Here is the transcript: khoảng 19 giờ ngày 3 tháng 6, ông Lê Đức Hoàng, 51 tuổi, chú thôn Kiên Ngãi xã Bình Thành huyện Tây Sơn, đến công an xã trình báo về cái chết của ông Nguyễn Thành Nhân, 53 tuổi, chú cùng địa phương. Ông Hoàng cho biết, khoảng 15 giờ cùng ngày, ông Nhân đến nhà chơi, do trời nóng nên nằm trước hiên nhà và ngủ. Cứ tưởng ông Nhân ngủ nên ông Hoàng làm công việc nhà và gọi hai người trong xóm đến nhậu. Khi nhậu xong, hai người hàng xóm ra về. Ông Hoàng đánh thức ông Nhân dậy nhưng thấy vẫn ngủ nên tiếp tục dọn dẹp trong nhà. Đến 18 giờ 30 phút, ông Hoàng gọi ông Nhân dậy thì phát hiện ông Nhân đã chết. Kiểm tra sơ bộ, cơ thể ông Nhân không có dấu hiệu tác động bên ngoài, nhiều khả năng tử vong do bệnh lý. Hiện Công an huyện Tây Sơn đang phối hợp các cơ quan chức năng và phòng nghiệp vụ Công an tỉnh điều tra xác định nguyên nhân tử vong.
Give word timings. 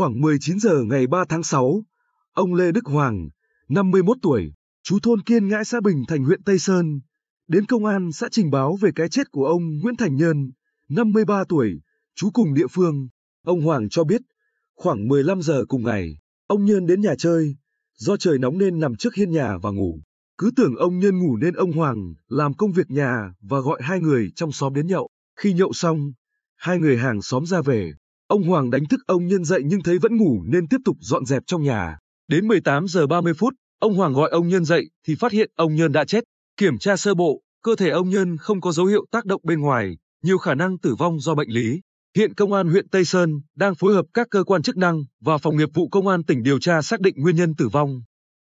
khoảng 0.00 0.20
19 0.20 0.58
giờ 0.58 0.82
ngày 0.82 1.06
3 1.06 1.24
tháng 1.28 1.42
6, 1.42 1.84
ông 2.32 2.54
Lê 2.54 2.72
Đức 2.72 2.84
Hoàng, 2.84 3.28
51 3.68 4.16
tuổi, 4.22 4.52
chú 4.82 4.98
thôn 5.02 5.22
Kiên 5.22 5.48
Ngãi 5.48 5.64
xã 5.64 5.80
Bình 5.80 6.04
Thành 6.08 6.24
huyện 6.24 6.42
Tây 6.42 6.58
Sơn, 6.58 7.00
đến 7.48 7.66
công 7.66 7.84
an 7.84 8.12
xã 8.12 8.28
trình 8.30 8.50
báo 8.50 8.76
về 8.76 8.90
cái 8.94 9.08
chết 9.08 9.30
của 9.30 9.46
ông 9.46 9.78
Nguyễn 9.82 9.96
Thành 9.96 10.16
Nhân, 10.16 10.50
53 10.88 11.44
tuổi, 11.48 11.80
chú 12.14 12.30
cùng 12.30 12.54
địa 12.54 12.66
phương. 12.70 13.08
Ông 13.44 13.60
Hoàng 13.60 13.88
cho 13.88 14.04
biết, 14.04 14.20
khoảng 14.76 15.08
15 15.08 15.42
giờ 15.42 15.64
cùng 15.68 15.84
ngày, 15.84 16.18
ông 16.46 16.64
Nhân 16.64 16.86
đến 16.86 17.00
nhà 17.00 17.14
chơi, 17.18 17.56
do 17.96 18.16
trời 18.16 18.38
nóng 18.38 18.58
nên 18.58 18.80
nằm 18.80 18.96
trước 18.96 19.14
hiên 19.14 19.30
nhà 19.30 19.58
và 19.62 19.70
ngủ. 19.70 20.00
Cứ 20.38 20.50
tưởng 20.56 20.76
ông 20.76 20.98
Nhân 20.98 21.18
ngủ 21.18 21.36
nên 21.36 21.54
ông 21.54 21.72
Hoàng 21.72 22.14
làm 22.28 22.54
công 22.54 22.72
việc 22.72 22.90
nhà 22.90 23.34
và 23.40 23.60
gọi 23.60 23.80
hai 23.82 24.00
người 24.00 24.30
trong 24.34 24.52
xóm 24.52 24.74
đến 24.74 24.86
nhậu. 24.86 25.08
Khi 25.36 25.52
nhậu 25.52 25.72
xong, 25.72 26.12
hai 26.56 26.78
người 26.78 26.96
hàng 26.96 27.22
xóm 27.22 27.46
ra 27.46 27.62
về. 27.62 27.92
Ông 28.30 28.42
Hoàng 28.42 28.70
đánh 28.70 28.86
thức 28.86 29.00
ông 29.06 29.26
Nhân 29.26 29.44
dậy 29.44 29.62
nhưng 29.64 29.82
thấy 29.82 29.98
vẫn 29.98 30.16
ngủ 30.16 30.42
nên 30.46 30.68
tiếp 30.68 30.76
tục 30.84 30.96
dọn 31.00 31.26
dẹp 31.26 31.42
trong 31.46 31.62
nhà. 31.62 31.98
Đến 32.28 32.48
18 32.48 32.88
giờ 32.88 33.06
30 33.06 33.34
phút, 33.34 33.54
ông 33.80 33.94
Hoàng 33.94 34.12
gọi 34.12 34.30
ông 34.30 34.48
Nhân 34.48 34.64
dậy 34.64 34.90
thì 35.06 35.14
phát 35.14 35.32
hiện 35.32 35.50
ông 35.56 35.74
Nhân 35.74 35.92
đã 35.92 36.04
chết. 36.04 36.24
Kiểm 36.56 36.78
tra 36.78 36.96
sơ 36.96 37.14
bộ, 37.14 37.40
cơ 37.62 37.76
thể 37.76 37.88
ông 37.90 38.10
Nhân 38.10 38.36
không 38.36 38.60
có 38.60 38.72
dấu 38.72 38.86
hiệu 38.86 39.06
tác 39.10 39.24
động 39.24 39.40
bên 39.44 39.60
ngoài, 39.60 39.96
nhiều 40.22 40.38
khả 40.38 40.54
năng 40.54 40.78
tử 40.78 40.94
vong 40.98 41.20
do 41.20 41.34
bệnh 41.34 41.48
lý. 41.48 41.80
Hiện 42.16 42.34
Công 42.34 42.52
an 42.52 42.68
huyện 42.68 42.88
Tây 42.88 43.04
Sơn 43.04 43.40
đang 43.56 43.74
phối 43.74 43.94
hợp 43.94 44.06
các 44.14 44.26
cơ 44.30 44.44
quan 44.44 44.62
chức 44.62 44.76
năng 44.76 45.04
và 45.20 45.38
phòng 45.38 45.56
nghiệp 45.56 45.68
vụ 45.74 45.88
Công 45.88 46.08
an 46.08 46.24
tỉnh 46.24 46.42
điều 46.42 46.58
tra 46.58 46.82
xác 46.82 47.00
định 47.00 47.14
nguyên 47.16 47.36
nhân 47.36 47.54
tử 47.54 47.68
vong. 47.68 48.02